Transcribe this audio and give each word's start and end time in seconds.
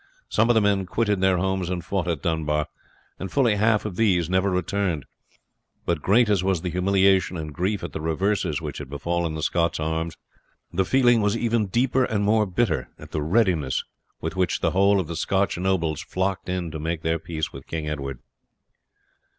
Some 0.29 0.49
of 0.49 0.55
the 0.55 0.61
men 0.61 0.87
quitted 0.87 1.21
their 1.21 1.37
homes 1.37 1.69
and 1.69 1.85
fought 1.85 2.07
at 2.07 2.23
Dunbar, 2.23 2.65
and 3.19 3.31
fully 3.31 3.55
half 3.57 3.85
of 3.85 3.97
these 3.97 4.31
never 4.31 4.49
returned; 4.49 5.05
but 5.85 6.01
great 6.01 6.27
as 6.27 6.43
was 6.43 6.63
the 6.63 6.71
humiliation 6.71 7.37
and 7.37 7.53
grief 7.53 7.83
at 7.83 7.93
the 7.93 8.01
reverses 8.01 8.59
which 8.59 8.79
had 8.79 8.89
befallen 8.89 9.35
the 9.35 9.43
Scotch 9.43 9.79
arms, 9.79 10.17
the 10.73 10.85
feeling 10.85 11.21
was 11.21 11.37
even 11.37 11.67
deeper 11.67 12.03
and 12.03 12.23
more 12.23 12.47
bitter 12.47 12.89
at 12.97 13.11
the 13.11 13.21
readiness 13.21 13.83
with 14.19 14.35
which 14.35 14.59
the 14.61 14.71
whole 14.71 14.99
of 14.99 15.05
the 15.05 15.15
Scotch 15.15 15.55
nobles 15.59 16.01
flocked 16.01 16.49
in 16.49 16.71
to 16.71 16.79
make 16.79 17.03
their 17.03 17.19
peace 17.19 17.53
with 17.53 17.67
King 17.67 17.87
Edward. 17.87 18.17